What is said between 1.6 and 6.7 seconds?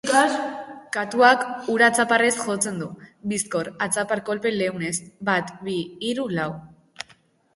hura atzaparrez jotzen du, bizkor, atzapar-kolpe leunez, bat-bi-hiru-lau.